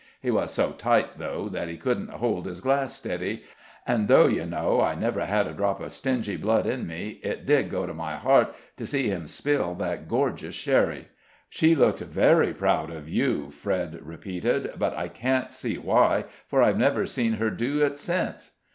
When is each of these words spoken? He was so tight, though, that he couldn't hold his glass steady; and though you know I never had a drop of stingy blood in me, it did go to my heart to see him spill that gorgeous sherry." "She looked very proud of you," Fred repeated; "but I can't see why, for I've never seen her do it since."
He 0.19 0.31
was 0.31 0.51
so 0.51 0.71
tight, 0.71 1.19
though, 1.19 1.47
that 1.49 1.67
he 1.67 1.77
couldn't 1.77 2.09
hold 2.09 2.47
his 2.47 2.59
glass 2.59 2.95
steady; 2.95 3.43
and 3.85 4.07
though 4.07 4.25
you 4.25 4.47
know 4.47 4.81
I 4.81 4.95
never 4.95 5.23
had 5.27 5.45
a 5.45 5.53
drop 5.53 5.79
of 5.79 5.91
stingy 5.91 6.37
blood 6.37 6.65
in 6.65 6.87
me, 6.87 7.19
it 7.21 7.45
did 7.45 7.69
go 7.69 7.85
to 7.85 7.93
my 7.93 8.15
heart 8.15 8.55
to 8.77 8.87
see 8.87 9.09
him 9.09 9.27
spill 9.27 9.75
that 9.75 10.07
gorgeous 10.07 10.55
sherry." 10.55 11.09
"She 11.51 11.75
looked 11.75 11.99
very 11.99 12.51
proud 12.51 12.89
of 12.89 13.07
you," 13.09 13.51
Fred 13.51 13.99
repeated; 14.01 14.71
"but 14.79 14.97
I 14.97 15.07
can't 15.07 15.51
see 15.51 15.77
why, 15.77 16.25
for 16.47 16.63
I've 16.63 16.79
never 16.79 17.05
seen 17.05 17.33
her 17.33 17.51
do 17.51 17.85
it 17.85 17.99
since." 17.99 18.49